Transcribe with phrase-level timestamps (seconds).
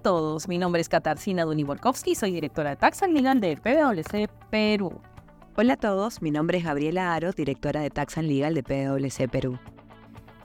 [0.00, 5.00] todos, mi nombre es Katarzyna Duniborkowski, soy directora de Taxa Legal de PwC Perú.
[5.56, 9.58] Hola a todos, mi nombre es Gabriela Aro, directora de Tax Legal de PwC Perú.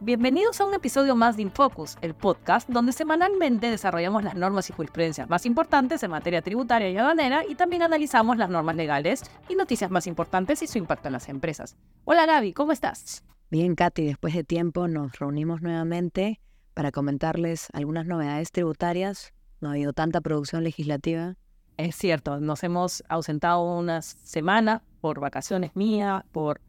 [0.01, 4.73] Bienvenidos a un episodio más de Infocus, el podcast donde semanalmente desarrollamos las normas y
[4.73, 9.55] jurisprudencias más importantes en materia tributaria y aduanera y también analizamos las normas legales y
[9.55, 11.77] noticias más importantes y su impacto en las empresas.
[12.03, 13.23] Hola Gaby, ¿cómo estás?
[13.49, 16.41] Bien, Katy, después de tiempo nos reunimos nuevamente
[16.73, 19.34] para comentarles algunas novedades tributarias.
[19.61, 21.35] No ha habido tanta producción legislativa.
[21.77, 26.61] Es cierto, nos hemos ausentado una semana por vacaciones mías, por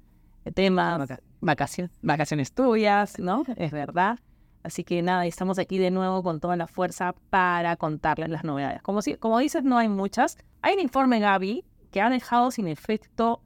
[0.55, 1.09] temas,
[1.41, 3.45] vacaciones, vacaciones tuyas, ¿no?
[3.57, 4.19] Es verdad.
[4.63, 8.83] Así que nada, estamos aquí de nuevo con toda la fuerza para contarles las novedades.
[8.83, 10.39] Como, si, como dices, no hay muchas.
[10.61, 13.43] Hay un informe, Gaby, que ha dejado sin efecto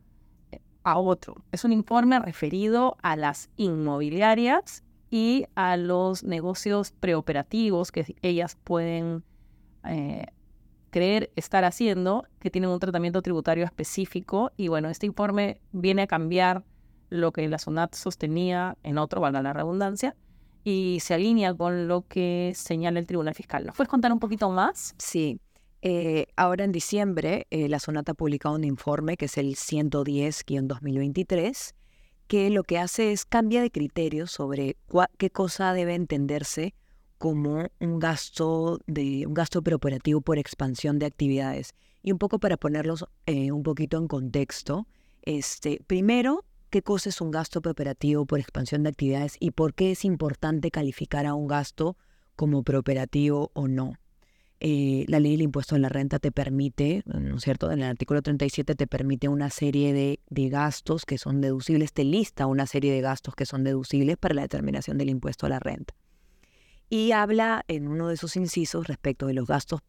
[0.51, 1.45] eh, a otro.
[1.53, 9.23] Es un informe referido a las inmobiliarias y a los negocios preoperativos que ellas pueden
[9.85, 10.27] eh,
[10.91, 14.53] creer estar haciendo, que tienen un tratamiento tributario específico.
[14.57, 16.65] Y bueno, este informe viene a cambiar
[17.09, 20.17] lo que la SUNAT sostenía en otro, valga la redundancia,
[20.63, 23.67] y se alinea con lo que señala el Tribunal Fiscal.
[23.67, 24.95] ¿Nos puedes contar un poquito más?
[24.99, 25.41] Sí.
[25.83, 31.75] Eh, ahora en diciembre, eh, la SUNAT ha publicado un informe que es el 110-2023
[32.31, 34.77] que lo que hace es cambia de criterio sobre
[35.19, 36.77] qué cosa debe entenderse
[37.21, 42.57] como un gasto de un gasto preoperativo por expansión de actividades y un poco para
[42.57, 44.87] ponerlos eh, un poquito en contexto
[45.21, 49.91] este primero qué cosa es un gasto preoperativo por expansión de actividades y por qué
[49.91, 51.99] es importante calificar a un gasto
[52.37, 53.93] como preoperativo o no
[54.61, 57.71] eh, la ley del impuesto a la renta te permite, ¿no es cierto?
[57.71, 62.47] En el artículo 37 te permite una serie de, gastos que son deducibles, te lista
[62.47, 65.95] una serie de gastos que son deducibles para la determinación del impuesto a la renta.
[66.91, 69.81] Y habla en uno de sus incisos respecto de los gastos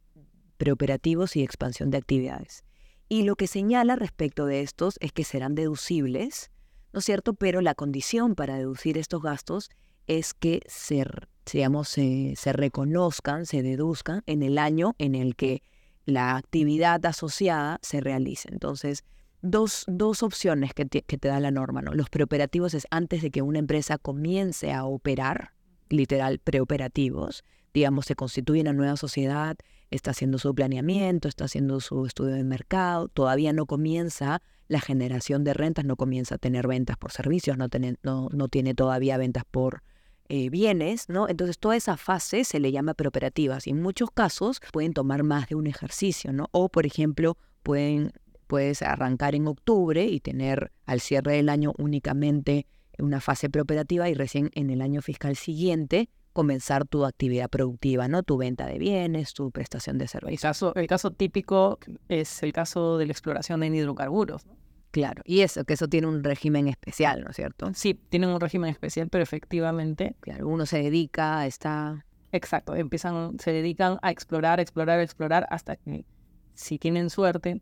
[0.58, 2.64] preoperativos y expansión de actividades.
[3.10, 6.52] Y lo que señala respecto de estos es que serán deducibles,
[6.94, 7.34] ¿no es cierto?
[7.34, 9.70] Pero la condición para deducir estos gastos
[10.08, 11.04] es que se
[11.52, 15.64] digamos, se, reconozcan, se deduzcan en el año en el que
[16.06, 18.50] la actividad asociada se realice.
[18.52, 19.04] Entonces,
[19.42, 21.82] dos, dos opciones que te, que te, da la norma.
[21.82, 21.94] ¿no?
[21.94, 25.52] Los preoperativos es antes de que una empresa comience a operar,
[25.92, 27.44] literal, preoperativos.
[27.74, 29.56] Digamos, se constituye una nueva sociedad,
[29.92, 35.44] está haciendo su planeamiento, está haciendo su estudio de mercado, todavía no comienza la generación
[35.44, 37.68] de rentas, no comienza a tener ventas por servicios, no,
[38.04, 39.84] no, no tiene todavía ventas por
[40.30, 41.28] eh, bienes, ¿no?
[41.28, 45.50] Entonces toda esa fase se le llama preoperativas y en muchos casos pueden tomar más
[45.50, 46.48] de un ejercicio, ¿no?
[46.52, 48.14] O por ejemplo pueden
[48.48, 52.66] puedes arrancar en octubre y tener al cierre del año únicamente
[53.02, 58.24] una fase preoperativa y recién en el año fiscal siguiente comenzar tu actividad productiva, ¿no?
[58.24, 60.44] Tu venta de bienes, tu prestación de servicios.
[60.44, 64.46] El caso, el caso típico es el caso de la exploración en hidrocarburos.
[64.46, 64.56] ¿no?
[64.92, 67.72] Claro, y eso, que eso tiene un régimen especial, ¿no es cierto?
[67.74, 70.16] Sí, tienen un régimen especial, pero efectivamente...
[70.20, 72.06] Claro, uno se dedica, a esta...
[72.34, 76.06] Exacto, empiezan, se dedican a explorar, explorar, explorar, hasta que,
[76.54, 77.62] si tienen suerte,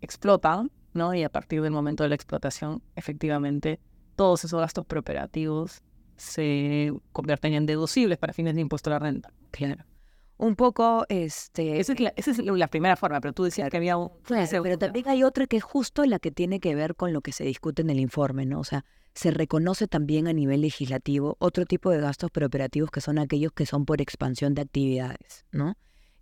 [0.00, 1.14] explotan, ¿no?
[1.14, 3.80] Y a partir del momento de la explotación, efectivamente,
[4.18, 5.80] todos esos gastos preoperativos
[6.16, 9.32] se convierten en deducibles para fines de impuesto a la renta.
[9.52, 9.84] Claro
[10.38, 11.80] un poco, este...
[11.80, 14.10] Esa es la, primera forma, pero tú decías que había un...
[14.26, 17.32] pero también hay otra que es justo la que tiene que ver con lo que
[17.32, 18.60] se discute en el informe, ¿no?
[18.60, 18.84] O sea,
[19.14, 23.66] se reconoce también a nivel legislativo otro tipo de gastos preoperativos que son aquellos que
[23.66, 25.76] son por expansión de actividades, ¿no?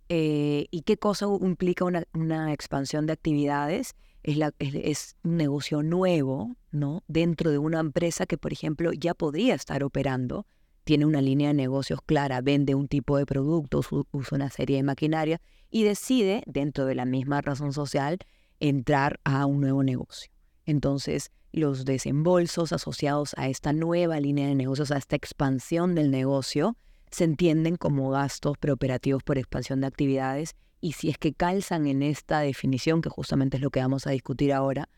[0.09, 3.95] Eh, ¿Y qué cosa implica una, una expansión de actividades?
[4.23, 7.03] Es, la, es, un negocio nuevo, ¿no?
[7.07, 10.45] Dentro de una empresa que, por ejemplo, ya podría estar operando,
[10.83, 14.83] tiene una línea de negocios clara, vende un tipo de productos, usa una serie de
[14.83, 18.19] maquinaria y decide, dentro de la misma razón social,
[18.59, 20.31] entrar a un nuevo negocio.
[20.65, 26.77] Entonces, los desembolsos asociados a esta nueva línea de negocios, a esta expansión del negocio,
[27.11, 32.03] se entienden como gastos preoperativos por expansión de actividades y si es que calzan en
[32.03, 34.89] esta definición, que justamente es lo que vamos a discutir ahora,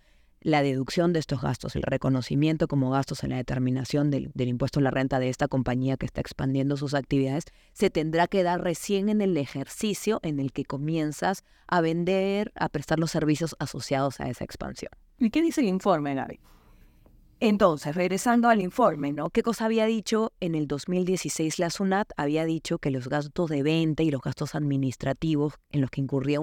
[0.41, 4.83] la deducción de estos gastos, el reconocimiento como gastos en la determinación del, impuesto a
[4.83, 9.09] la renta de esta compañía que está expandiendo sus actividades, se tendrá que dar recién
[9.09, 14.29] en el ejercicio en el que comienzas a vender, a prestar los servicios asociados a
[14.29, 14.91] esa expansión.
[15.17, 16.39] ¿Y qué dice el informe, Gaby?
[17.41, 19.30] Entonces, regresando al informe, ¿no?
[19.30, 22.12] ¿Qué cosa había dicho en el 2016 la SUNAT?
[22.18, 26.41] Había dicho que los gastos de venta y los gastos administrativos en los que incurría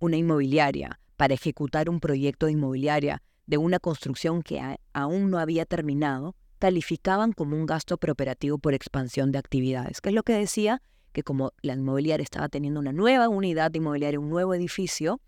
[0.00, 4.60] una inmobiliaria para ejecutar un proyecto de inmobiliaria de una construcción que
[4.92, 10.14] aún no había terminado, calificaban como un gasto preoperativo por expansión de actividades, que es
[10.14, 10.82] lo que decía
[11.12, 15.20] que como la inmobiliaria estaba teniendo una nueva unidad inmobiliaria, un nuevo edificio,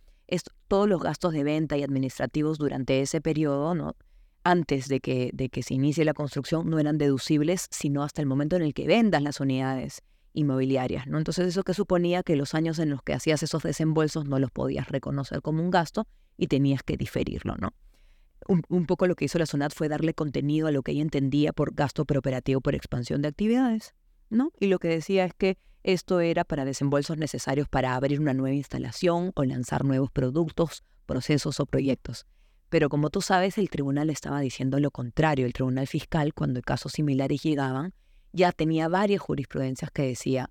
[0.66, 3.94] todos los gastos de venta y administrativos durante ese periodo, ¿no?
[4.44, 8.26] Antes de que, de que se inicie la construcción, no eran deducibles, sino hasta el
[8.26, 10.02] momento en el que vendas las unidades
[10.32, 11.06] inmobiliarias.
[11.06, 11.18] ¿no?
[11.18, 14.50] Entonces eso que suponía que los años en los que hacías esos desembolsos no los
[14.50, 16.06] podías reconocer como un gasto
[16.36, 17.56] y tenías que diferirlo.
[17.56, 17.74] ¿no?
[18.46, 21.52] Un, poco lo que hizo la SUNAT fue darle contenido a lo que ella entendía
[21.52, 23.94] por gasto preoperativo por expansión de actividades.
[24.30, 24.52] ¿no?
[24.58, 28.54] Y lo que decía es que esto era para desembolsos necesarios para abrir una nueva
[28.54, 32.26] instalación o lanzar nuevos productos, procesos o proyectos.
[32.68, 35.46] Pero como tú sabes, el tribunal estaba diciendo lo contrario.
[35.46, 37.94] El tribunal fiscal, cuando casos similares llegaban,
[38.32, 40.50] ya tenía varias jurisprudencias que decía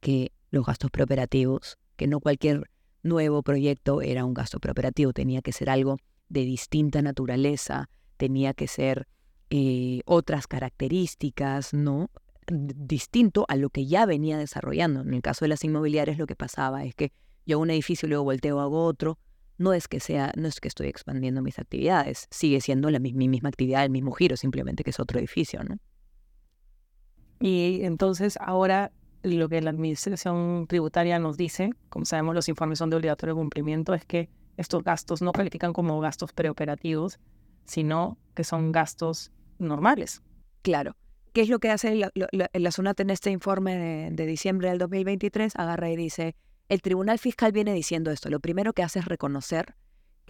[0.00, 2.70] que los gastos preoperativos, que no cualquier
[3.02, 8.68] nuevo proyecto era un gasto preoperativo, tenía que ser algo de distinta naturaleza, tenía que
[8.68, 9.08] ser
[9.50, 12.10] eh, otras características, ¿no?
[12.50, 15.02] distinto a lo que ya venía desarrollando.
[15.02, 17.12] En el caso de las inmobiliarias lo que pasaba es que
[17.46, 19.18] yo un edificio luego volteo hago otro,
[19.58, 23.12] no es que sea, no es que estoy expandiendo mis actividades, sigue siendo la mi
[23.12, 25.76] misma actividad, el mismo giro, simplemente que es otro edificio, ¿no?
[27.40, 32.90] Y entonces ahora lo que la administración tributaria nos dice, como sabemos los informes son
[32.90, 37.18] de obligatorio cumplimiento, es que estos gastos no califican como gastos preoperativos,
[37.64, 40.22] sino que son gastos normales.
[40.62, 40.96] Claro.
[41.32, 42.10] ¿Qué es lo que hace la,
[42.52, 45.54] la, SUNAT en este informe de, de, diciembre del 2023?
[45.56, 46.34] Agarra y dice,
[46.68, 48.28] el Tribunal Fiscal viene diciendo esto.
[48.30, 49.74] Lo primero que hace es reconocer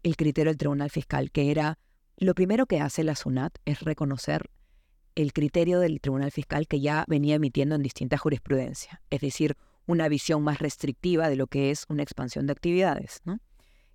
[0.03, 1.79] el criterio del Tribunal Fiscal, que era,
[2.17, 4.49] lo primero que hace la SUNAT es reconocer
[5.17, 9.57] el criterio del Tribunal Fiscal que ya venía emitiendo en distintas jurisprudencias, es decir,
[9.87, 13.41] una visión más restrictiva de lo que es una expansión de actividades, ¿no?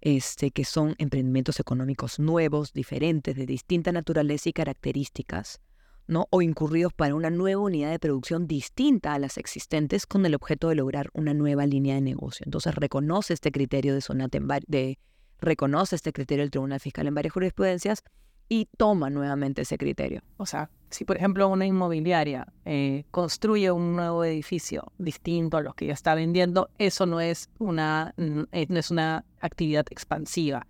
[0.02, 5.62] Este, que son emprendimientos económicos nuevos, diferentes, de distinta naturaleza y características,
[6.08, 6.28] ¿no?
[6.30, 10.70] o incurridos para una nueva unidad de producción distinta a las existentes con el objeto
[10.70, 12.44] de lograr una nueva línea de negocio.
[12.46, 14.32] Entonces reconoce este criterio de Sonat
[14.68, 15.00] de,
[15.40, 18.04] reconoce este criterio del Tribunal Fiscal en varias jurisprudencias
[18.50, 20.22] y toma nuevamente ese criterio.
[20.38, 25.76] O sea, si por ejemplo una inmobiliaria eh, construye un nuevo edificio distinto a los
[25.76, 30.68] que ya está vendiendo, eso no es una, eh, no es una actividad expansiva.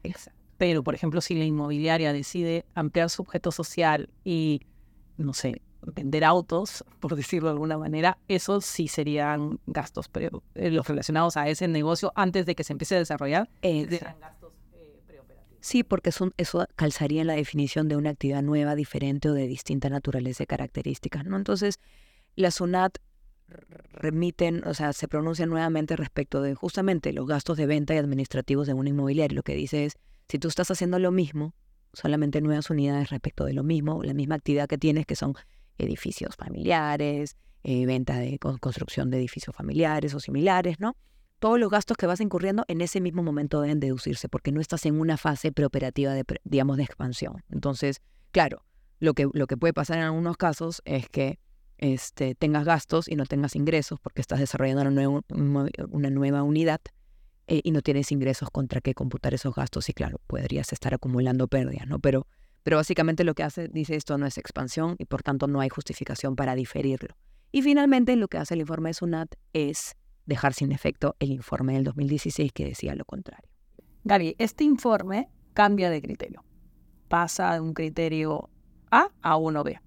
[0.58, 4.62] Pero, por ejemplo, si la inmobiliaria decide ampliar su objeto social y,
[5.18, 10.72] no sé, vender autos, por decirlo de alguna manera, esos sí serían gastos, pero eh,
[10.72, 14.54] los relacionados a ese negocio antes de que se empiece a desarrollar, serán gastos
[15.64, 19.48] Sí, porque eso, eso calzaría en la definición de una actividad nueva, diferente o de
[19.48, 21.38] distinta naturaleza y características, ¿no?
[21.38, 21.80] Entonces,
[22.36, 22.98] la SUNAT
[23.94, 28.68] remiten, o sea, se pronuncia nuevamente respecto de justamente los gastos de venta y administrativos
[28.68, 29.38] de un inmobiliario.
[29.38, 29.94] Lo que dice es,
[30.28, 31.54] si tú estás haciendo lo mismo,
[31.94, 35.36] solamente nuevas unidades respecto de lo mismo, la misma actividad que tienes, que son
[35.78, 40.98] edificios familiares, eh, venta de construcción de edificios familiares o similares, ¿no?
[41.44, 44.86] todos los gastos que vas incurriendo en ese mismo momento deben deducirse, porque no estás
[44.86, 47.44] en una fase preoperativa de, digamos, de expansión.
[47.50, 48.00] Entonces,
[48.32, 48.64] claro,
[49.02, 51.40] lo que, lo que puede pasar en algunos casos es que
[51.80, 55.22] este, tengas gastos y no tengas ingresos porque estás desarrollando una nueva,
[55.92, 56.80] una nueva unidad
[57.48, 59.90] eh, y no tienes ingresos contra qué computar esos gastos.
[59.90, 62.00] Y claro, podrías estar acumulando pérdidas, ¿no?
[62.00, 62.28] Pero,
[62.64, 65.70] pero básicamente lo que hace, dice esto no es expansión y por tanto no hay
[65.70, 67.16] justificación para diferirlo.
[67.52, 69.96] Y finalmente lo que hace el informe de SUNAT es
[70.26, 73.50] dejar sin efecto el informe del 2016 que decía lo contrario.
[74.04, 76.44] Gary, este informe cambia de criterio.
[77.08, 78.50] Pasa de un criterio
[78.92, 79.80] A a uno B.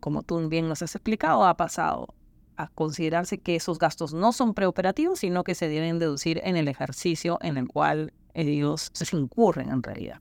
[0.00, 2.14] Como tú bien nos has explicado, ha pasado
[2.56, 6.68] a considerarse que esos gastos no son preoperativos, sino que se deben deducir en el
[6.68, 10.20] ejercicio en el cual ellos se incurren en realidad.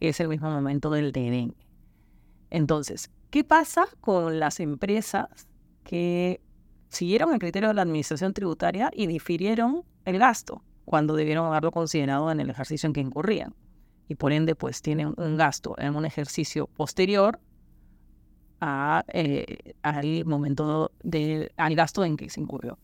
[0.00, 1.54] Es el mismo momento del DNI.
[2.50, 5.28] Entonces, ¿qué pasa con las empresas
[5.84, 6.40] que
[6.90, 12.30] siguieron el criterio de la administración tributaria y difirieron el gasto cuando debieron haberlo considerado
[12.30, 13.54] en el ejercicio en que incurrían.
[14.08, 17.38] Y por ende, pues tienen un gasto en un ejercicio posterior
[18.62, 22.78] eh, al momento del al gasto en que se incurrió.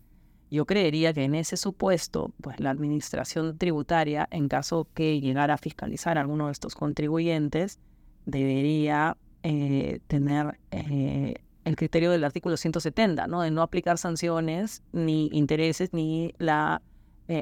[0.50, 5.59] Yo creería que en ese supuesto, pues la administración tributaria, en caso que llegara a
[5.59, 7.80] fiscalizar a alguno de estos contribuyentes,
[8.26, 13.42] debería eh, tener eh, el criterio del artículo 170, ¿no?
[13.42, 16.80] de no aplicar sanciones, ni intereses, ni la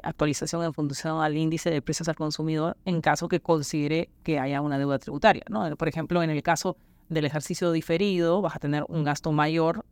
[0.02, 4.62] actualización en función al índice de precios al consumidor en caso que considere que haya
[4.62, 5.44] una deuda tributaria.
[5.50, 5.76] ¿no?
[5.76, 9.84] Por ejemplo, en el caso del ejercicio diferido, vas a tener un gasto mayor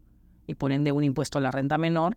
[0.46, 2.16] y por ende un impuesto a la renta menor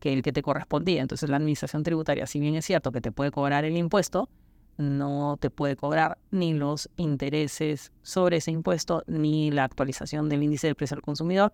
[0.00, 1.02] que el que te correspondía.
[1.02, 4.28] Entonces la administración tributaria, si bien es cierto que te puede cobrar el impuesto,
[4.76, 10.66] no te puede cobrar ni los intereses sobre ese impuesto, ni la actualización del índice
[10.66, 11.52] de precio al consumidor,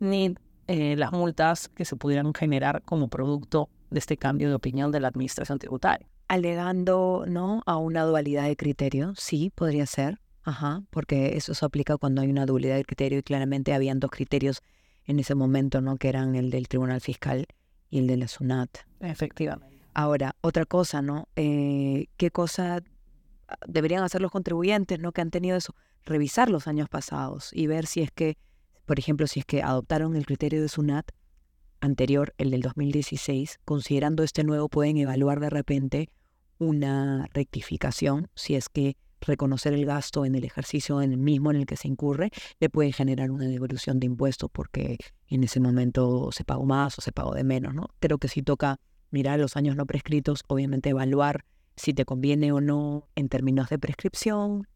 [0.00, 0.34] ni
[0.68, 5.00] eh, las multas que se pudieran generar como producto de este cambio de opinión de
[5.00, 6.08] la administración tributaria.
[6.28, 7.62] Alegando ¿no?
[7.66, 12.30] a una dualidad de criterio, sí, podría ser, Ajá, porque eso se aplica cuando hay
[12.30, 14.62] una dualidad de criterio y claramente habían dos criterios
[15.04, 15.96] en ese momento, ¿no?
[15.96, 17.46] Que eran el del Tribunal Fiscal
[17.90, 18.78] y el de la SUNAT.
[19.00, 19.78] Efectivamente.
[19.94, 21.28] Ahora, otra cosa, ¿no?
[21.36, 22.82] Eh, ¿Qué cosa
[23.66, 25.12] deberían hacer los contribuyentes, ¿no?
[25.12, 28.36] Que han tenido eso, revisar los años pasados y ver si es que,
[28.86, 31.10] por ejemplo, si es que adoptaron el criterio de SUNAT
[31.80, 36.08] anterior, el del 2016, considerando este nuevo, pueden evaluar de repente
[36.58, 41.58] una rectificación, si es que reconocer el gasto en el ejercicio en el mismo en
[41.58, 44.98] el que se incurre, le puede generar una devolución de impuestos porque
[45.28, 47.88] en ese momento se pagó más o se pagó de menos, ¿no?
[48.00, 48.78] Creo que si toca
[49.10, 51.44] mirar los años no prescritos, obviamente evaluar
[51.76, 54.66] si te conviene o no en términos de prescripción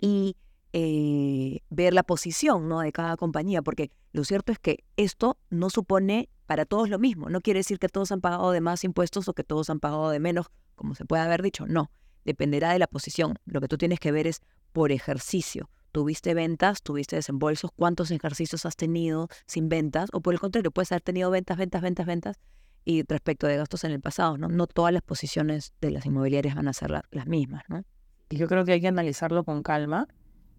[0.00, 0.36] y
[0.72, 2.80] eh, ver la posición ¿no?
[2.80, 7.30] de cada compañía, porque lo cierto es que esto no supone para todos lo mismo.
[7.30, 10.10] No quiere decir que todos han pagado de más impuestos o que todos han pagado
[10.10, 11.66] de menos, como se puede haber dicho.
[11.66, 11.90] No,
[12.24, 13.38] dependerá de la posición.
[13.44, 14.40] Lo que tú tienes que ver es
[14.72, 15.70] por ejercicio.
[15.92, 16.82] ¿Tuviste ventas?
[16.82, 17.70] ¿Tuviste desembolsos?
[17.76, 20.10] ¿Cuántos ejercicios has tenido sin ventas?
[20.12, 22.36] O por el contrario, puedes haber tenido ventas, ventas, ventas, ventas.
[22.84, 24.48] Y respecto de gastos en el pasado, ¿no?
[24.48, 27.84] No todas las posiciones de las inmobiliarias van a ser las mismas, ¿no?
[28.28, 30.08] Y yo creo que hay que analizarlo con calma,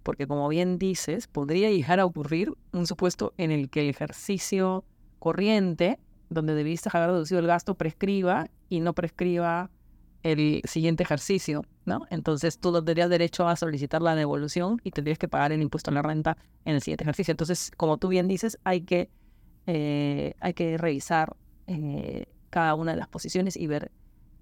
[0.03, 4.85] porque como bien dices, podría llegar a ocurrir un supuesto en el que el ejercicio
[5.19, 9.69] corriente, donde debiste haber reducido el gasto, prescriba y no prescriba
[10.25, 12.07] el siguiente ejercicio, ¿no?
[12.09, 15.93] Entonces tú tendrías derecho a solicitar la devolución y tendrías que pagar el impuesto a
[15.93, 17.31] la renta en el siguiente ejercicio.
[17.31, 19.11] Entonces, como tú bien dices, hay que,
[19.67, 21.35] eh, hay que revisar
[21.67, 23.91] eh, cada una de las posiciones y ver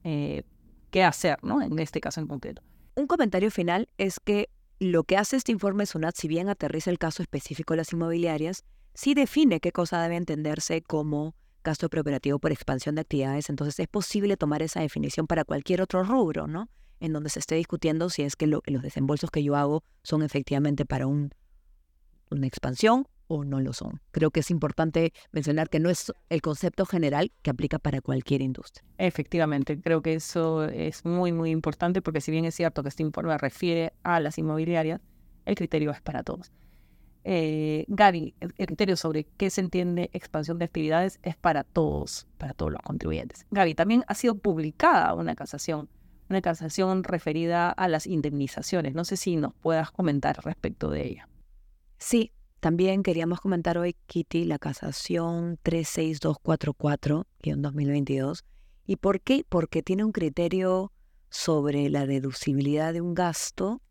[0.06, 0.44] eh,
[0.90, 1.62] qué hacer, ¿no?
[1.62, 2.62] En este caso en concreto.
[2.96, 4.50] Un comentario final es que
[4.80, 8.64] lo que hace este informe SUNAT, si bien aterriza el caso específico de las inmobiliarias,
[8.94, 13.88] sí define qué cosa debe entenderse como gasto preoperativo por expansión de actividades, entonces es
[13.88, 16.70] posible tomar esa definición para cualquier otro rubro, ¿no?
[17.00, 20.86] En donde se esté discutiendo si es que los desembolsos que yo hago son efectivamente
[20.86, 21.34] para un,
[22.30, 24.02] una expansión o no lo son.
[24.12, 28.42] Creo que es importante mencionar que no es el concepto general que aplica para cualquier
[28.42, 28.86] industria.
[28.98, 33.04] Efectivamente, creo que eso es muy, muy importante porque si bien es cierto que este
[33.04, 35.02] informe refiere a las inmobiliarias,
[35.46, 36.52] el criterio es para todos
[37.24, 42.54] eh, Gaby, el criterio sobre qué se entiende expansión de actividades es para todos, para
[42.54, 43.46] todos los contribuyentes.
[43.52, 45.88] Gaby, también ha sido publicada una casación,
[46.30, 48.94] una casación referida a las indemnizaciones.
[48.94, 51.30] No sé si nos puedas comentar respecto de ella.
[51.98, 58.44] Sí, también queríamos comentar hoy, Kitty, la casación 36244-2022.
[58.86, 59.46] ¿Y por qué?
[59.48, 60.92] Porque tiene un criterio
[61.30, 63.82] sobre la deducibilidad de un gasto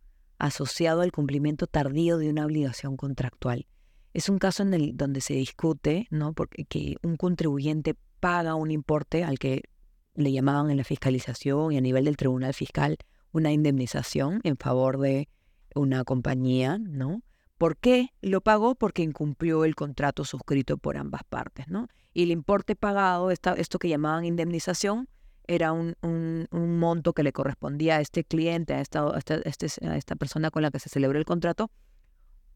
[0.43, 3.69] asociado al cumplimiento tardío de una obligación contractual.
[4.13, 6.33] Es un caso en el donde se discute, ¿no?
[6.33, 9.63] Porque que un contribuyente paga un importe al que
[10.15, 12.99] le llamaban en la fiscalización y a nivel del tribunal fiscal
[13.31, 15.29] una indemnización en favor de
[15.77, 17.23] una compañía, ¿no?
[17.57, 18.75] ¿Por qué lo pagó?
[18.75, 21.87] Porque incumplió el contrato suscrito por ambas partes, ¿no?
[22.13, 25.09] Y el importe pagado, esto que llamaban indemnización,
[25.47, 30.17] era un, un, monto que le correspondía a este cliente, a esta, a, este, esta
[30.17, 31.71] persona con la que se celebró el contrato,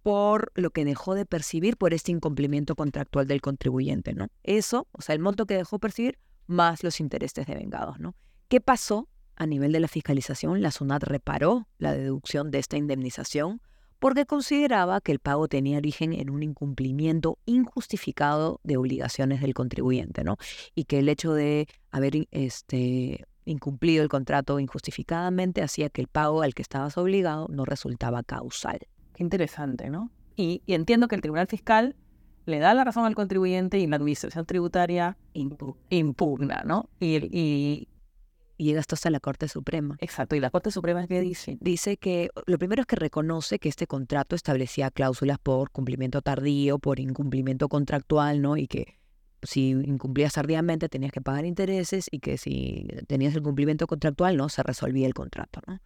[0.02, 4.28] por lo que dejó de percibir por este incumplimiento contractual del contribuyente, ¿no?
[4.44, 8.14] Eso, o sea, el monto que dejó percibir más los intereses devengados, ¿no?
[8.48, 9.08] ¿Qué pasó?
[9.34, 13.60] A nivel de la fiscalización, la SUNAT reparó la deducción de esta indemnización
[13.98, 20.24] porque consideraba que el pago tenía origen en un incumplimiento injustificado de obligaciones del contribuyente,
[20.24, 20.36] ¿no?
[20.74, 26.42] Y que el hecho de haber este, incumplido el contrato injustificadamente hacía que el pago
[26.42, 28.80] al que estabas obligado no resultaba causal.
[29.14, 30.10] Qué interesante, ¿no?
[30.36, 31.96] Y, entiendo que el Tribunal Fiscal
[32.44, 36.88] le da la razón al contribuyente y la Administración Tributaria impugna, ¿no?
[37.00, 37.88] y, y
[38.64, 39.96] llega hasta la Corte Suprema.
[40.00, 41.58] Exacto, ¿y la Corte Suprema qué dice?
[41.60, 46.78] Dice que lo primero es que reconoce que este contrato establecía cláusulas por cumplimiento tardío,
[46.78, 48.56] por incumplimiento contractual, ¿no?
[48.56, 48.98] Y que
[49.42, 54.48] si incumplías tardíamente tenías que pagar intereses y que si tenías el cumplimiento contractual, ¿no?
[54.48, 55.80] Se resolvía el contrato, ¿no?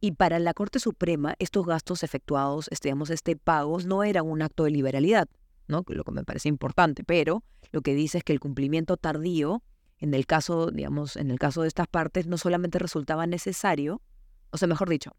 [0.00, 4.42] Y para la Corte Suprema, estos gastos efectuados, este, digamos, este pago, no era un
[4.42, 5.28] acto de liberalidad,
[5.68, 5.84] ¿no?
[5.86, 9.62] Lo que me parece importante, pero lo que dice es que el cumplimiento tardío
[10.02, 14.02] en el caso, digamos, en el caso de estas partes, no solamente resultaba necesario,
[14.50, 15.12] o sea, mejor dicho,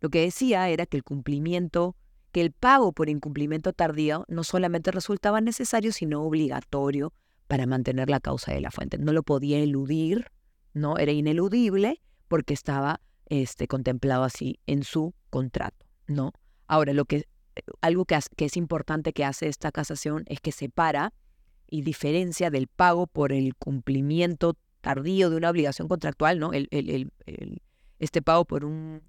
[0.00, 1.94] lo que decía era que el cumplimiento,
[2.32, 7.12] que el pago por incumplimiento tardío no solamente resultaba necesario, sino obligatorio
[7.46, 8.98] para mantener la causa de la fuente.
[8.98, 10.32] No lo podía eludir,
[10.74, 10.98] ¿no?
[10.98, 16.32] Era ineludible porque estaba este, contemplado así en su contrato, ¿no?
[16.66, 17.28] Ahora, lo que,
[17.82, 21.12] algo que, que es importante que hace esta casación es que separa
[21.68, 26.52] y diferencia del pago por el cumplimiento tardío de una obligación contractual, ¿no?
[26.52, 26.68] El,
[27.98, 29.02] este pago por un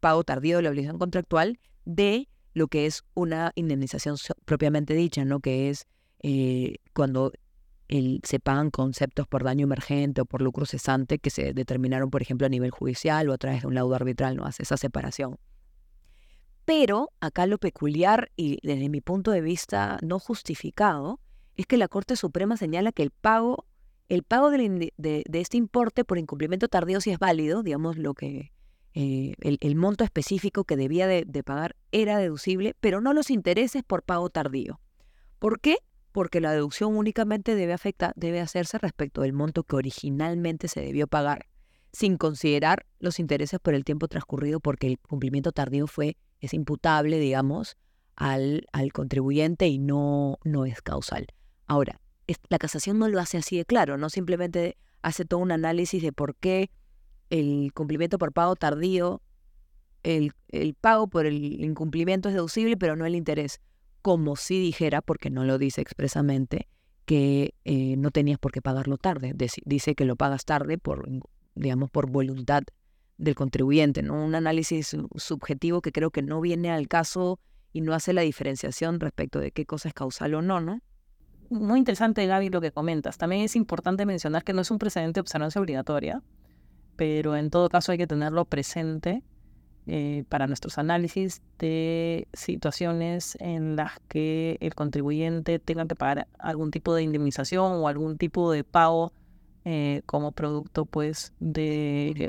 [0.00, 5.40] pago tardío de la obligación contractual de lo que es una indemnización propiamente dicha, ¿no?
[5.40, 5.86] Que es
[6.22, 7.32] eh, cuando
[8.22, 12.46] se pagan conceptos por daño emergente o por lucro cesante que se determinaron, por ejemplo,
[12.46, 14.44] a nivel judicial o a través de un laudo arbitral, ¿no?
[14.44, 15.38] Hace esa separación.
[16.64, 21.20] Pero acá lo peculiar y desde mi punto de vista no justificado
[21.56, 23.66] es que la Corte Suprema señala que el pago,
[24.08, 24.92] el pago de,
[25.32, 28.52] este importe por incumplimiento tardío sí es válido, digamos lo que
[28.94, 34.02] eh, el, monto específico que debía de, pagar era deducible, pero no los intereses por
[34.02, 34.80] pago tardío.
[35.38, 35.78] ¿Por qué?
[36.12, 41.46] Porque la deducción únicamente debe hacerse respecto del monto que originalmente se debió pagar,
[41.92, 47.18] sin considerar los intereses por el tiempo transcurrido porque el cumplimiento tardío fue es imputable,
[47.18, 47.76] digamos,
[48.14, 51.26] al, al contribuyente y no, no es causal.
[51.66, 52.00] Ahora,
[52.48, 56.12] la casación no lo hace así de claro, no simplemente hace todo un análisis de
[56.12, 56.70] por qué
[57.30, 59.22] el cumplimiento por pago tardío,
[60.02, 60.32] el,
[60.80, 63.60] pago por el incumplimiento es deducible, pero no el interés,
[64.02, 66.68] como si dijera, porque no lo dice expresamente,
[67.04, 69.34] que eh, no tenías por qué pagarlo tarde.
[69.64, 71.08] Dice que lo pagas tarde por,
[71.54, 72.62] digamos, por voluntad
[73.18, 74.24] del contribuyente, ¿no?
[74.24, 77.40] Un análisis subjetivo que creo que no viene al caso
[77.72, 80.80] y no hace la diferenciación respecto de qué cosa es causal o no, ¿no?
[81.50, 83.18] Muy interesante, Gaby, lo que comentas.
[83.18, 86.22] También es importante mencionar que no es un precedente de observancia obligatoria,
[86.96, 89.22] pero en todo caso hay que tenerlo presente
[89.86, 96.72] eh, para nuestros análisis de situaciones en las que el contribuyente tenga que pagar algún
[96.72, 99.12] tipo de indemnización o algún tipo de pago
[99.64, 102.28] eh, como producto pues de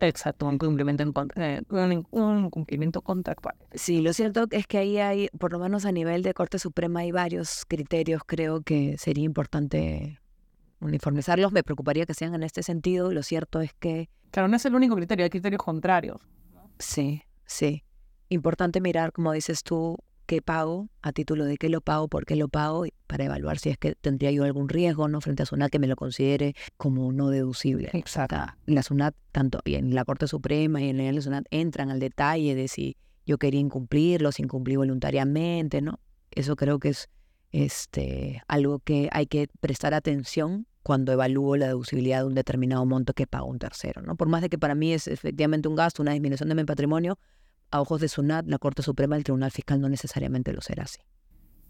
[0.00, 1.04] Exacto, un cumplimiento,
[1.36, 3.56] eh, un, cumplimiento contractual.
[3.72, 7.00] Sí, lo cierto es que ahí hay, por lo menos a nivel de Corte Suprema,
[7.00, 10.20] hay varios criterios, creo que sería importante
[10.80, 11.52] uniformizarlos.
[11.52, 13.12] Me preocuparía que sean en este sentido.
[13.12, 14.08] Lo cierto es que...
[14.30, 16.20] Claro, no es el único criterio, hay criterios contrarios.
[16.78, 17.84] Sí, sí.
[18.28, 22.36] Importante mirar, como dices tú, qué pago, a título de qué lo pago, por qué
[22.36, 25.70] lo pago, para evaluar si es que tendría yo algún riesgo no frente a SUNAT
[25.70, 27.90] que me lo considere como no deducible.
[27.92, 28.36] Exacto.
[28.66, 32.68] La SUNAT, tanto en la Corte Suprema y en la SUNAT, entran al detalle de
[32.68, 36.00] si yo quería incumplirlo, si incumplí voluntariamente, ¿no?
[36.30, 37.08] Eso creo que es
[37.52, 43.12] este, algo que hay que prestar atención cuando evalúo la deducibilidad de un determinado monto
[43.12, 44.14] que paga un tercero, ¿no?
[44.14, 47.18] Por más de que para mí es efectivamente un gasto, una disminución de mi patrimonio,
[47.70, 51.00] a ojos de SUNAT, la Corte Suprema, el Tribunal Fiscal no necesariamente lo será así.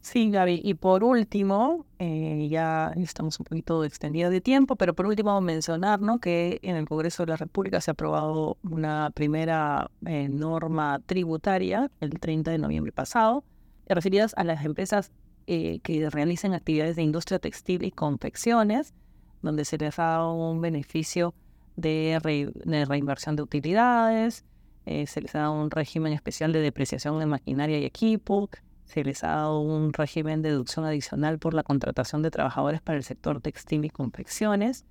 [0.07, 0.61] Sí, Gaby.
[0.63, 6.01] Y por último, eh, ya estamos un poquito extendidos de tiempo, pero por último mencionar
[6.01, 6.21] ¿no?
[6.21, 11.91] que en el Congreso de la República se ha aprobado una primera eh, norma tributaria
[12.01, 13.43] el 30 de noviembre pasado,
[13.89, 15.11] referidas a las empresas
[15.49, 18.95] eh, que realicen actividades de industria textil y confecciones,
[19.43, 21.35] donde se les da un beneficio
[21.75, 22.21] de,
[22.65, 24.45] de reinversión de utilidades,
[24.87, 28.49] eh, se les ha dado un régimen especial de depreciación de maquinaria y equipo,
[28.85, 32.97] se les ha dado un régimen de deducción adicional por la contratación de trabajadores para
[32.97, 34.85] el sector textil y confecciones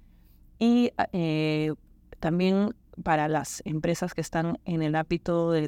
[0.60, 1.74] y eh,
[2.20, 5.68] también para las empresas que están en el ámbito de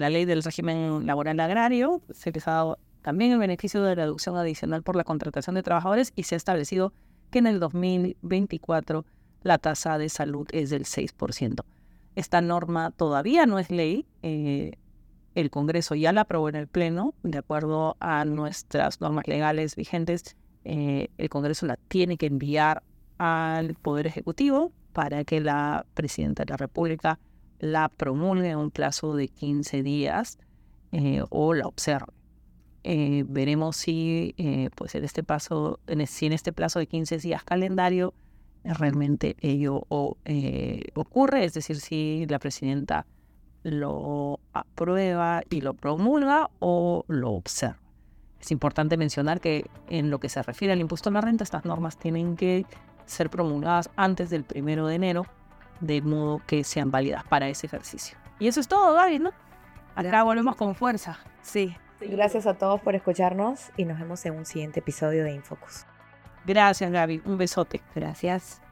[0.00, 4.02] la ley del régimen laboral agrario, se les ha dado también el beneficio de la
[4.02, 6.92] deducción adicional por la contratación de trabajadores y se ha establecido
[7.30, 9.04] que en el 2024
[9.42, 11.64] la tasa de salud es del 6%.
[12.18, 14.04] Esta norma todavía no es ley.
[14.24, 14.72] Eh,
[15.36, 20.36] el Congreso ya la aprobó en el Pleno, de acuerdo a nuestras normas legales vigentes.
[20.64, 22.82] Eh, el Congreso la tiene que enviar
[23.18, 27.20] al Poder Ejecutivo para que la Presidenta de la República
[27.60, 30.40] la promulgue en un plazo de 15 días
[30.90, 32.12] eh, o la observe.
[33.28, 34.34] veremos si,
[34.74, 38.12] pues en este paso, si en este plazo de 15 días calendario
[38.74, 39.86] realmente ello
[40.24, 43.06] eh, ocurre, es decir, si la presidenta
[43.62, 47.78] lo aprueba y lo promulga o lo observa.
[48.40, 51.64] Es importante mencionar que en lo que se refiere al impuesto a la renta, estas
[51.64, 52.66] normas tienen que
[53.04, 55.26] ser promulgadas antes del primero de enero,
[55.80, 58.16] de modo que sean válidas para ese ejercicio.
[58.38, 59.30] Y eso es todo, Gaby, ¿no?
[59.96, 61.18] Acá volvemos con fuerza.
[61.42, 61.74] Sí.
[62.00, 65.84] Gracias a todos por escucharnos y nos vemos en un siguiente episodio de Infocus.
[66.48, 67.20] Gracias, Gaby.
[67.26, 67.82] Un besote.
[67.94, 68.62] Gracias.